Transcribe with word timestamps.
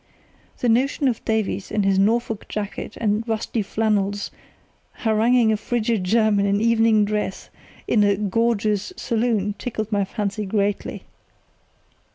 The 0.57 0.67
notion 0.67 1.07
of 1.07 1.23
Davies 1.25 1.69
in 1.69 1.83
his 1.83 1.99
Norfolk 1.99 2.47
jacket 2.47 2.97
and 2.99 3.23
rusty 3.27 3.61
flannels 3.61 4.31
haranguing 4.93 5.51
a 5.51 5.57
frigid 5.57 6.03
German 6.03 6.47
in 6.47 6.59
evening 6.59 7.05
dress 7.05 7.51
in 7.87 8.03
a 8.03 8.15
"gorgeous" 8.15 8.91
saloon 8.97 9.53
tickled 9.59 9.91
my 9.91 10.03
fancy 10.03 10.47
greatly. 10.47 11.03